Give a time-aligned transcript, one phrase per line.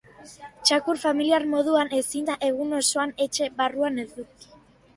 [0.69, 4.53] Txakur familiar moduan ezin da egun osoan etxe barruan eduki.